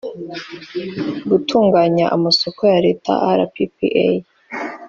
Gutunganya 1.29 2.05
amasoko 2.15 2.61
ya 2.73 2.79
leta 2.85 3.11
rppa 3.39 4.07